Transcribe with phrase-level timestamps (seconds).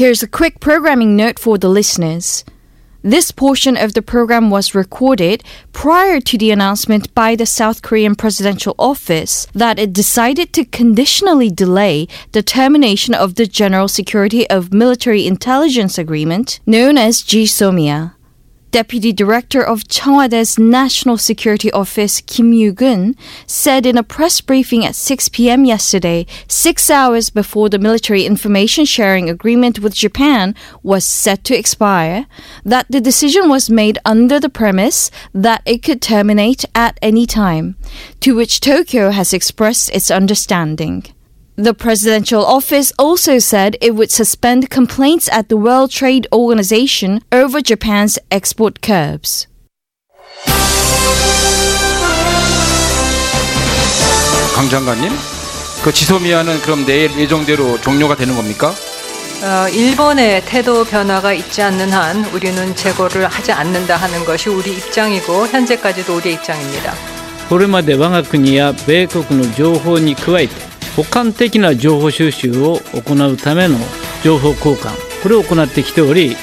[0.00, 2.42] Here's a quick programming note for the listeners.
[3.02, 8.14] This portion of the program was recorded prior to the announcement by the South Korean
[8.14, 14.72] presidential office that it decided to conditionally delay the termination of the General Security of
[14.72, 18.14] Military Intelligence Agreement, known as GSOMIA.
[18.70, 23.16] Deputy Director of Cheong Wa Dae's National Security Office Kim You-geun
[23.46, 25.64] said in a press briefing at 6 p.m.
[25.64, 32.26] yesterday, 6 hours before the military information sharing agreement with Japan was set to expire,
[32.64, 37.76] that the decision was made under the premise that it could terminate at any time,
[38.20, 41.04] to which Tokyo has expressed its understanding.
[41.59, 47.61] The presidential office also said it would suspend complaints at the World Trade Organization over
[47.61, 49.47] Japan's export curbs.
[54.53, 55.11] 강 장관님,
[55.83, 58.73] 그 지소미아는 그럼 내일 예정대로 종료가 되는 겁니까?
[59.43, 65.47] 어, 일본의 태도 변화가 있지 않는 한 우리는 재고를 하지 않는다 하는 것이 우리 입장이고
[65.47, 66.93] 현재까지도 우리의 입장입니다.
[67.47, 73.77] これまで我が国や米国の情報に加えて 補完的な情報収集を行うための
[74.23, 76.35] 情報交換これを行ってきており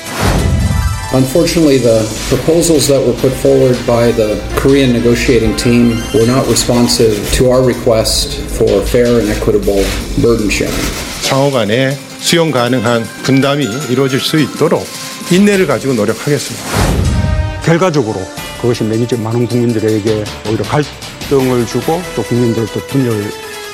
[1.14, 7.12] Unfortunately, the proposals that were put forward by the Korean negotiating team were not responsive
[7.36, 9.84] to our request for fair and equitable
[10.22, 10.72] burden sharing.
[11.20, 14.86] 상호 간에 수용 가능한 분담이 이루어질 수 있도록
[15.30, 17.62] 인내를 가지고 노력하겠습니다.
[17.62, 18.18] 결과적으로
[18.62, 23.22] 그것이 매니저 많은 국민들에게 오히려 갈등을 주고 또 국민들을 또 분열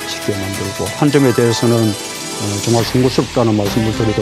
[0.07, 4.21] 시키게 만들고 한 점에 대해서는 어, 정말 송구스럽다는 말씀을 드리고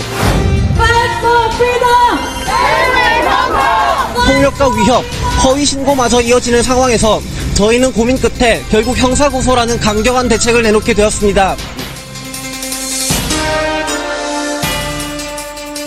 [4.25, 5.03] 폭력과 위협,
[5.43, 7.21] 허위 신고마저 이어지는 상황에서
[7.53, 11.55] 저희는 고민 끝에 결국 형사고소라는 강경한 대책을 내놓게 되었습니다.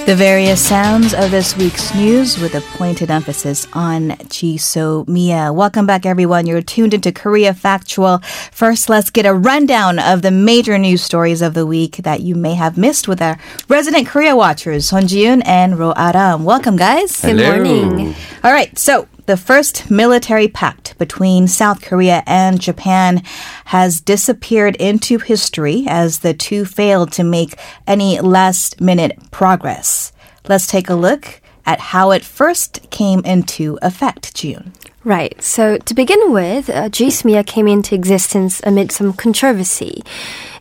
[0.06, 5.54] The various sounds of this week's news with a pointed emphasis on GSOMIA.
[5.54, 6.46] Welcome back, everyone.
[6.46, 8.18] You're tuned into Korea Factual.
[8.52, 12.34] First, let's get a rundown of the major news stories of the week that you
[12.34, 13.38] may have missed with our
[13.70, 16.44] resident Korea watchers, Son Ji-yoon and Ro Aram.
[16.44, 17.22] Welcome, guys.
[17.22, 18.14] Good morning.
[18.44, 23.22] All right, so the first military pact between South Korea and Japan
[23.66, 30.12] has disappeared into history as the two failed to make any last minute progress.
[30.46, 34.72] Let's take a look at how it first came into effect, June.
[35.04, 35.40] Right.
[35.42, 40.02] So to begin with, uh, GSOMIA came into existence amid some controversy.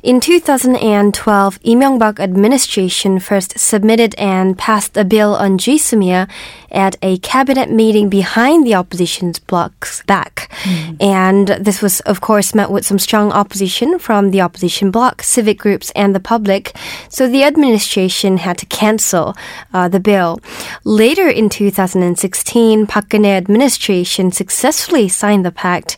[0.04, 6.30] In 2012, Lee Myung-bak administration first submitted and passed a bill on GSOMIA
[6.72, 10.52] at a cabinet meeting behind the opposition's bloc's back.
[11.00, 15.58] And this was, of course, met with some strong opposition from the opposition bloc, civic
[15.58, 16.76] groups, and the public.
[17.08, 19.38] So the administration had to cancel
[19.74, 20.40] uh, the bill.
[20.84, 25.98] Later in 2016, Park Geun-hye administration successfully signed the pact.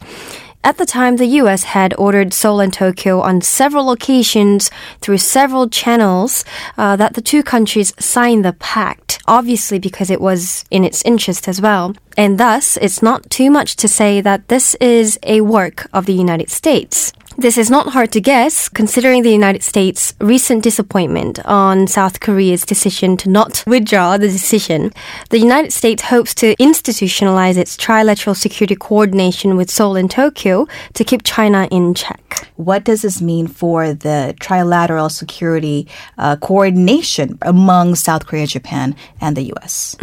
[0.65, 5.69] At the time, the US had ordered Seoul and Tokyo on several occasions through several
[5.69, 6.43] channels
[6.75, 11.47] uh, that the two countries sign the pact, obviously because it was in its interest
[11.47, 11.93] as well.
[12.17, 16.13] And thus, it's not too much to say that this is a work of the
[16.13, 17.11] United States.
[17.37, 22.65] This is not hard to guess, considering the United States' recent disappointment on South Korea's
[22.65, 24.93] decision to not withdraw the decision.
[25.31, 31.03] The United States hopes to institutionalize its trilateral security coordination with Seoul and Tokyo to
[31.03, 32.47] keep China in check.
[32.55, 39.35] What does this mean for the trilateral security uh, coordination among South Korea, Japan, and
[39.35, 39.97] the US?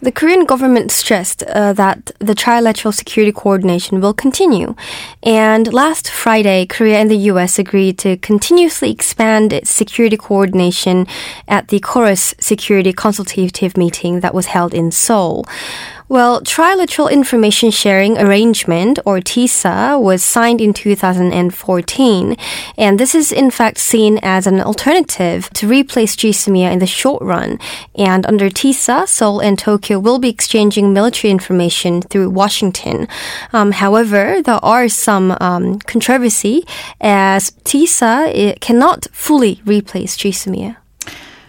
[0.00, 4.74] The Korean government stressed uh, that the trilateral security coordination will continue.
[5.22, 11.06] And last Friday, Korea and the US agreed to continuously expand its security coordination
[11.48, 15.44] at the Chorus Security Consultative Meeting that was held in Seoul.
[16.12, 22.36] Well, Trilateral Information Sharing Arrangement, or TISA, was signed in 2014,
[22.76, 27.22] and this is in fact seen as an alternative to replace GSOMIA in the short
[27.22, 27.58] run.
[27.94, 33.08] And under TISA, Seoul and Tokyo will be exchanging military information through Washington.
[33.54, 36.66] Um, however, there are some um, controversy
[37.00, 40.76] as TISA cannot fully replace GSOMIA.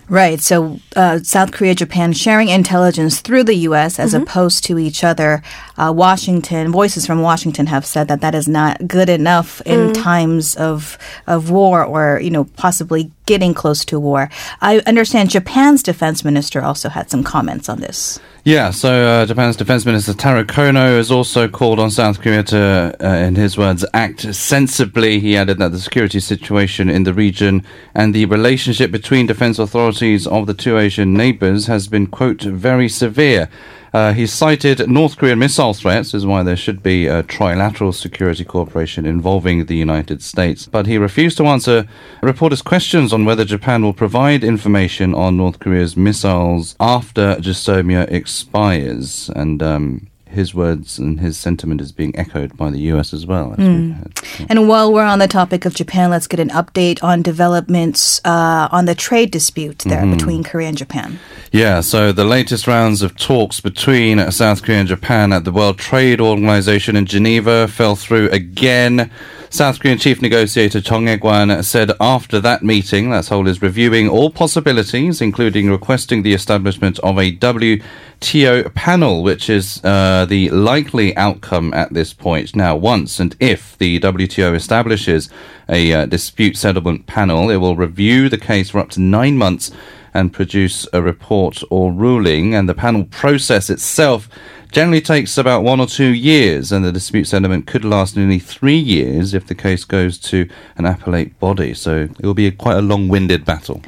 [0.09, 0.41] Right.
[0.41, 3.99] So uh, South Korea, Japan sharing intelligence through the U.S.
[3.99, 5.41] as opposed to each other.
[5.77, 10.55] Uh, Washington voices from Washington have said that that is not good enough in times
[10.55, 14.29] of of war or you know possibly getting close to war.
[14.61, 18.19] I understand Japan's defense minister also had some comments on this.
[18.45, 22.93] Yeah, so uh, Japan's Defense Minister Taro Kono has also called on South Korea to,
[22.99, 25.21] uh, in his words, act sensibly.
[25.21, 27.65] He added that the security situation in the region
[27.95, 32.89] and the relationship between defense authorities of the two Asian neighbors has been, quote, very
[32.89, 33.47] severe.
[33.93, 38.43] Uh, he cited North Korean missile threats as why there should be a trilateral security
[38.43, 40.65] cooperation involving the United States.
[40.65, 41.87] But he refused to answer
[42.21, 49.29] reporters' questions on whether Japan will provide information on North Korea's missiles after GSOMIA expires.
[49.35, 53.55] And um, his words and his sentiment is being echoed by the US as well.
[53.57, 54.45] Mm.
[54.49, 58.67] And while we're on the topic of Japan, let's get an update on developments uh,
[58.71, 60.13] on the trade dispute there mm-hmm.
[60.13, 61.19] between Korea and Japan.
[61.51, 65.77] Yeah, so the latest rounds of talks between South Korea and Japan at the World
[65.77, 69.11] Trade Organization in Geneva fell through again.
[69.53, 74.31] South Korean chief negotiator Chung Hae-kwan said after that meeting that Seoul is reviewing all
[74.31, 81.71] possibilities, including requesting the establishment of a WTO panel, which is uh, the likely outcome
[81.75, 82.55] at this point.
[82.55, 85.29] Now, once and if the WTO establishes
[85.69, 89.69] a uh, dispute settlement panel, it will review the case for up to nine months
[90.15, 94.27] and produce a report or ruling, and the panel process itself
[94.73, 98.77] generally takes about one or two years, and the dispute settlement could last nearly three
[98.77, 101.73] years if the case goes to an appellate body.
[101.73, 103.81] So it will be a, quite a long winded battle.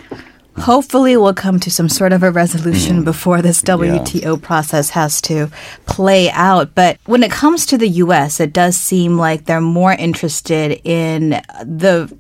[0.58, 3.06] Hopefully, we'll come to some sort of a resolution mm.
[3.06, 4.46] before this WTO yeah.
[4.48, 5.50] process has to
[5.86, 6.74] play out.
[6.76, 11.32] But when it comes to the U.S., it does seem like they're more interested in
[11.66, 12.16] the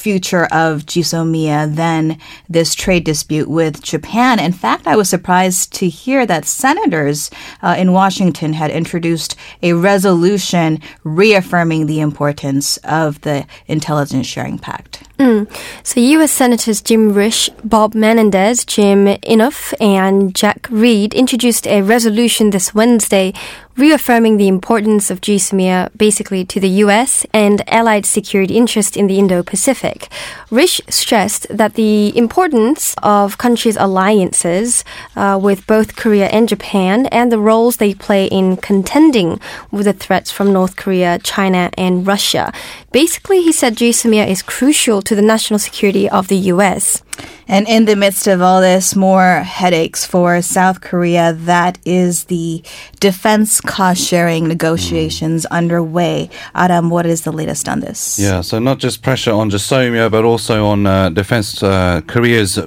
[0.00, 2.18] future of GSOMIA than
[2.48, 4.38] this trade dispute with Japan.
[4.38, 7.30] In fact, I was surprised to hear that senators
[7.62, 15.02] uh, in Washington had introduced a resolution reaffirming the importance of the intelligence sharing pact.
[15.20, 15.46] Mm.
[15.82, 16.32] So, U.S.
[16.32, 23.34] Senators Jim Risch, Bob Menendez, Jim Inhofe, and Jack Reed introduced a resolution this Wednesday
[23.80, 29.18] reaffirming the importance of GSOMIA basically to the US and allied security interests in the
[29.18, 30.08] Indo-Pacific.
[30.50, 34.84] Risch stressed that the importance of countries' alliances
[35.16, 39.40] uh, with both Korea and Japan and the roles they play in contending
[39.70, 42.52] with the threats from North Korea, China, and Russia.
[42.92, 47.02] Basically, he said GSOMIA is crucial to the national security of the US.
[47.48, 51.32] And in the midst of all this, more headaches for South Korea.
[51.32, 52.62] That is the
[53.00, 55.56] defense cost sharing negotiations mm.
[55.56, 56.30] underway.
[56.54, 58.18] Aram, what is the latest on this?
[58.18, 62.58] Yeah, so not just pressure on GSOMIA, but also on uh, defense uh, Korea's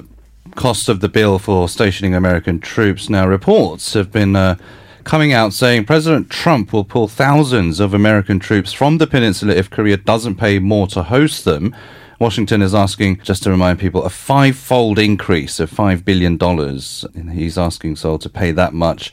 [0.54, 3.08] cost of the bill for stationing American troops.
[3.08, 4.36] Now, reports have been.
[4.36, 4.56] Uh,
[5.04, 9.68] coming out saying President Trump will pull thousands of American troops from the peninsula if
[9.68, 11.76] Korea doesn't pay more to host them.
[12.18, 16.38] Washington is asking, just to remind people, a five fold increase of $5 billion.
[17.32, 19.12] He's asking Seoul to pay that much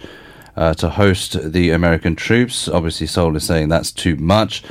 [0.56, 2.68] uh, to host the American troops.
[2.68, 4.64] Obviously, Seoul is saying that's too much.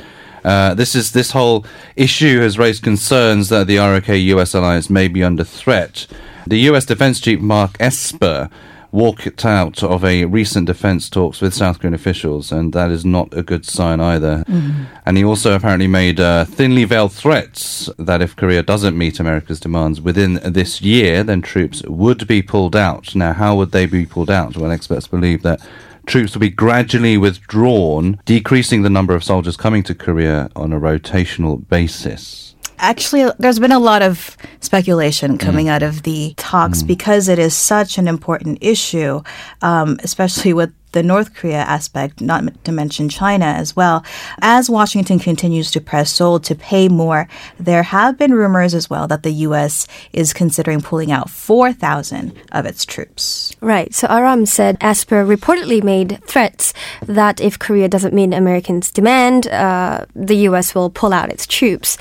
[0.43, 5.07] Uh, this is this whole issue has raised concerns that the ROK US alliance may
[5.07, 6.07] be under threat.
[6.47, 8.49] The US Defense Chief Mark Esper
[8.91, 13.33] walked out of a recent defense talks with South Korean officials, and that is not
[13.33, 14.43] a good sign either.
[14.47, 14.83] Mm-hmm.
[15.05, 19.59] And he also apparently made uh, thinly veiled threats that if Korea doesn't meet America's
[19.59, 23.15] demands within this year, then troops would be pulled out.
[23.15, 24.57] Now, how would they be pulled out?
[24.57, 25.61] Well, experts believe that
[26.05, 30.79] troops will be gradually withdrawn, decreasing the number of soldiers coming to Korea on a
[30.79, 32.50] rotational basis
[32.81, 35.69] actually, there's been a lot of speculation coming mm.
[35.69, 36.87] out of the talks mm.
[36.87, 39.21] because it is such an important issue,
[39.61, 44.03] um, especially with the North Korea aspect, not to mention China as well.
[44.41, 47.27] As Washington continues to press Seoul to pay more,
[47.59, 49.87] there have been rumors as well that the U.S.
[50.13, 53.55] is considering pulling out 4,000 of its troops.
[53.61, 53.93] Right.
[53.93, 56.73] So Aram said Esper reportedly made threats
[57.05, 60.75] that if Korea doesn't meet Americans' demand, uh, the U.S.
[60.75, 61.97] will pull out its troops.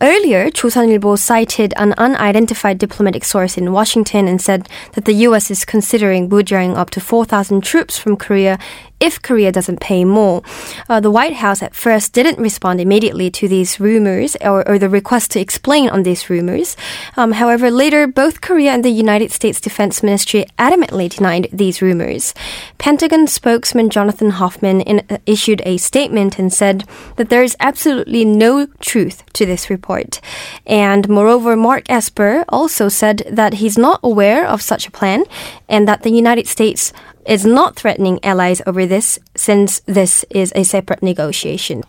[0.00, 5.50] Earlier, Chosunilbo cited an unidentified diplomatic source in Washington and said that the U.S.
[5.50, 8.58] is considering withdrawing up to 4,000 troops from Korea Korea
[9.00, 10.42] if Korea doesn't pay more.
[10.88, 14.88] Uh, the White House at first didn't respond immediately to these rumors or, or the
[14.88, 16.76] request to explain on these rumors.
[17.16, 22.32] Um, however, later, both Korea and the United States Defense Ministry adamantly denied these rumors.
[22.78, 26.84] Pentagon spokesman Jonathan Hoffman in, uh, issued a statement and said
[27.16, 30.20] that there is absolutely no truth to this report.
[30.66, 35.24] And moreover, Mark Esper also said that he's not aware of such a plan
[35.68, 36.92] and that the United States
[37.26, 41.82] is not threatening allies over this since this is a separate negotiation.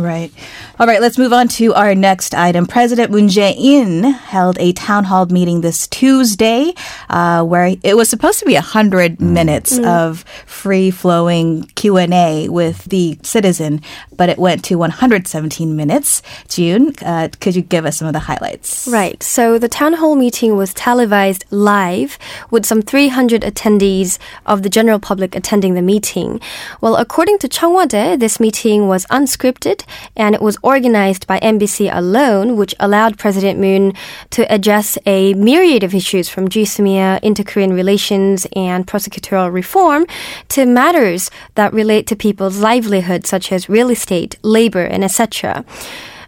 [0.00, 0.32] Right.
[0.78, 2.64] All right, let's move on to our next item.
[2.66, 6.72] President Moon Jae-in held a town hall meeting this Tuesday
[7.10, 13.82] uh, where it was supposed to be 100 minutes of free-flowing Q&A with the citizen,
[14.16, 16.22] but it went to 117 minutes.
[16.48, 18.88] June, uh, could you give us some of the highlights?
[18.88, 19.22] Right.
[19.22, 22.18] So the town hall meeting was televised live
[22.50, 26.40] with some 300 attendees of the general public attending the meeting.
[26.80, 29.84] Well, according to Cheong Wa Dae, this meeting was unscripted
[30.16, 33.92] and it was organized by MBC alone, which allowed President Moon
[34.30, 40.06] to address a myriad of issues from GSOMIA, inter-Korean relations, and prosecutorial reform
[40.48, 45.64] to matters that relate to people's livelihood, such as real estate, labor, and etc.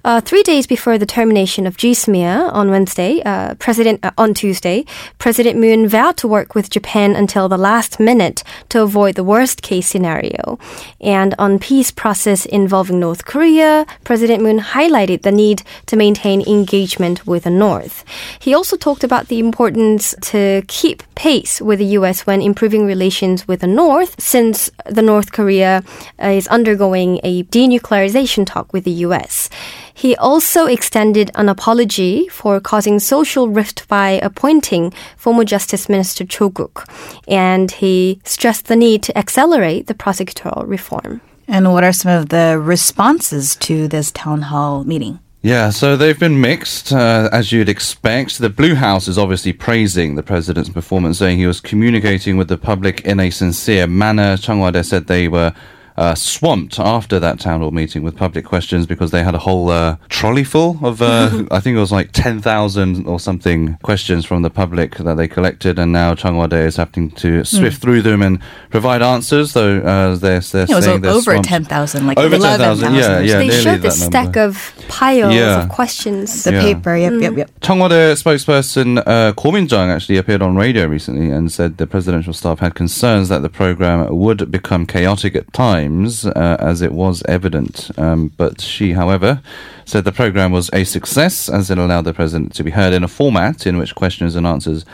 [0.05, 4.85] Uh, three days before the termination of GSOMIA on Wednesday, uh, President uh, on Tuesday,
[5.19, 9.63] President Moon vowed to work with Japan until the last minute to avoid the worst
[9.63, 10.59] case scenario.
[11.01, 17.25] And on peace process involving North Korea, President Moon highlighted the need to maintain engagement
[17.25, 18.05] with the North.
[18.41, 22.27] He also talked about the importance to keep pace with the U.S.
[22.27, 25.85] when improving relations with the North, since the North Korea
[26.21, 29.49] is undergoing a denuclearization talk with the U.S.
[29.95, 36.49] He also extended an apology for causing social rift by appointing former Justice Minister Cho
[36.49, 36.89] Guk,
[37.29, 41.21] and he stressed the need to accelerate the prosecutorial reform.
[41.49, 45.19] And what are some of the responses to this town hall meeting?
[45.45, 48.39] Yeah, so they've been mixed, uh, as you'd expect.
[48.39, 52.57] The Blue House is obviously praising the president's performance, saying he was communicating with the
[52.57, 54.37] public in a sincere manner.
[54.37, 55.53] Cheong Wa Dae said they were
[55.97, 59.69] uh, swamped after that town hall meeting with public questions because they had a whole
[59.69, 64.43] uh, trolley full of, uh, I think it was like 10,000 or something questions from
[64.43, 67.43] the public that they collected, and now Cheong Wa Dae is having to hmm.
[67.45, 67.81] sift mm.
[67.81, 69.53] through them and provide answers.
[69.53, 72.95] Though uh, they're, they're it was saying over 10,000, like over 11,000.
[72.95, 75.65] Yeah, yeah, they showed the stack of piles yeah.
[75.65, 76.45] of questions.
[76.45, 76.63] The yeah.
[76.63, 77.23] paper, yep, mm.
[77.23, 77.61] yep, yep.
[77.61, 81.87] Cheong Wa Dae spokesperson uh, Ko Min-jung actually appeared on radio recently and said the
[81.87, 85.82] presidential staff had concerns that the program would become chaotic at times
[86.25, 87.91] uh, as it was evident.
[87.99, 89.41] Um, but she, however,
[89.85, 93.05] said the program was a success as it allowed the president to be heard in
[93.05, 94.85] a format in which questions and answers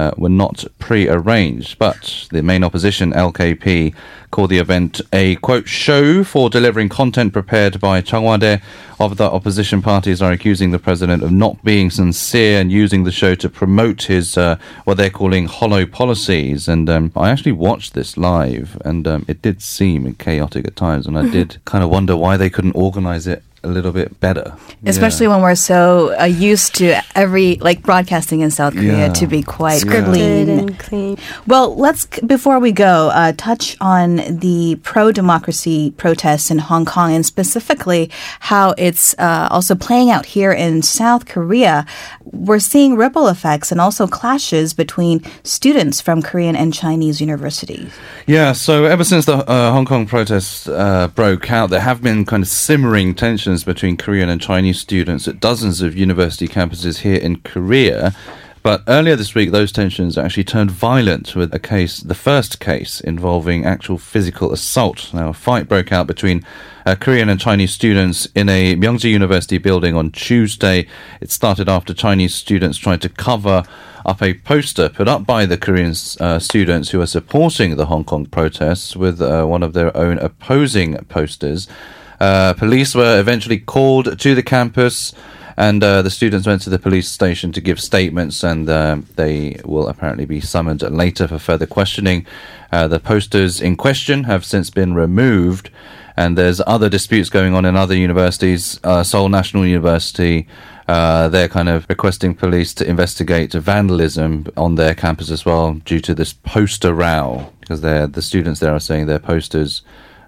[0.00, 1.78] uh, were not pre-arranged.
[1.78, 3.94] But the main opposition, LKP,
[4.30, 8.60] called the event a quote show for delivering content prepared by Cheong Wa Dae.
[8.98, 13.10] Of the opposition parties are accusing the president of not being sincere and using the
[13.10, 16.68] show to promote his uh, what they're calling hollow policies.
[16.68, 21.06] And um, I actually watched this live, and um, it did seem chaotic at times,
[21.06, 24.56] and I did kind of wonder why they couldn't organize it a little bit better.
[24.86, 29.12] Especially when we're so uh, used to every like broadcasting in South Korea Yeah.
[29.12, 30.04] to be quite Scripted
[30.46, 30.48] clean.
[30.48, 31.18] and clean.
[31.46, 37.26] Well, let's before we go uh, touch on the pro-democracy protests in Hong Kong and
[37.26, 41.84] specifically how it's uh, also playing out here in South Korea.
[42.24, 47.92] We're seeing ripple effects and also clashes between students from Korean and Chinese universities.
[48.26, 52.24] Yeah, so ever since the uh, Hong Kong protests uh, broke out, there have been
[52.24, 57.16] kind of simmering tensions between Korean and Chinese students at dozens of university campuses here
[57.16, 58.14] in Korea.
[58.62, 63.00] But earlier this week, those tensions actually turned violent with a case, the first case
[63.00, 65.14] involving actual physical assault.
[65.14, 66.44] Now, a fight broke out between
[66.84, 70.86] uh, Korean and Chinese students in a Myongji University building on Tuesday.
[71.22, 73.64] It started after Chinese students tried to cover
[74.04, 78.04] up a poster put up by the Korean uh, students who are supporting the Hong
[78.04, 81.68] Kong protests with uh, one of their own opposing posters.
[82.20, 85.14] Uh, police were eventually called to the campus,
[85.56, 89.58] and uh, the students went to the police station to give statements, and uh, they
[89.64, 92.26] will apparently be summoned later for further questioning.
[92.70, 95.70] Uh, the posters in question have since been removed,
[96.16, 98.78] and there's other disputes going on in other universities.
[98.84, 100.46] Uh, Seoul National University.
[100.86, 106.00] Uh, they're kind of requesting police to investigate vandalism on their campus as well due
[106.00, 109.82] to this poster row because the students there are saying their posters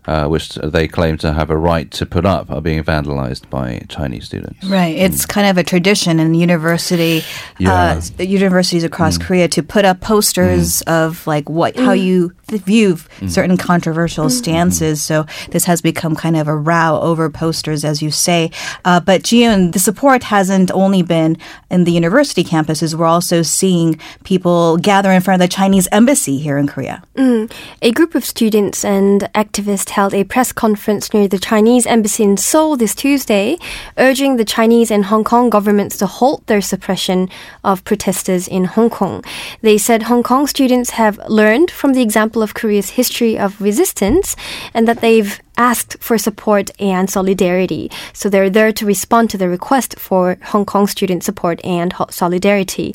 [0.06, 3.84] uh, which they claim to have a right to put up are being vandalized by
[3.88, 4.64] Chinese students.
[4.64, 4.96] Right.
[4.96, 7.22] It's kind of a tradition in university,
[7.58, 8.00] Yeah.
[8.18, 12.94] uh, universities across Korea to put up posters of like what how you th- view
[12.94, 13.28] mm-hmm.
[13.28, 14.42] certain controversial mm-hmm.
[14.44, 15.02] stances.
[15.02, 18.50] So this has become kind of a row over posters, as you say.
[18.84, 21.36] Uh, but Jiun, the support hasn't only been
[21.70, 22.94] in the university campuses.
[22.94, 27.02] We're also seeing people gather in front of the Chinese embassy here in Korea.
[27.16, 27.52] Mm.
[27.82, 32.36] A group of students and activists held a press conference near the Chinese embassy in
[32.36, 33.58] Seoul this Tuesday,
[33.96, 37.28] urging the Chinese and Hong Kong governments to halt their suppression
[37.64, 39.24] of protesters in Hong Kong.
[39.62, 44.36] They said Hong Kong students have learned from the example of Korea's history of resistance
[44.74, 47.90] and that they've asked for support and solidarity.
[48.12, 52.94] So they're there to respond to the request for Hong Kong student support and solidarity.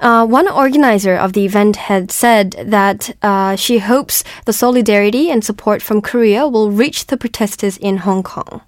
[0.00, 5.44] Uh, one organizer of the event had said that uh, she hopes the solidarity and
[5.44, 8.62] support from Korea will reach the protesters in Hong Kong.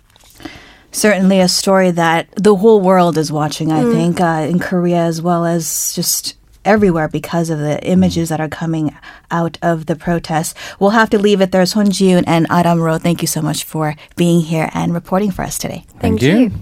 [0.92, 5.22] Certainly a story that the whole world is watching, I think, uh, in Korea as
[5.22, 8.94] well as just everywhere because of the images that are coming
[9.30, 10.54] out of the protests.
[10.78, 11.66] We'll have to leave it there.
[11.66, 15.42] Son Jiun and Aram Ro, thank you so much for being here and reporting for
[15.42, 15.84] us today.
[16.00, 16.52] Thank you.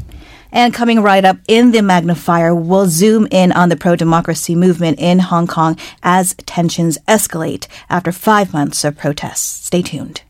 [0.53, 4.99] And coming right up in the magnifier, we'll zoom in on the pro democracy movement
[4.99, 9.67] in Hong Kong as tensions escalate after five months of protests.
[9.67, 10.23] Stay tuned.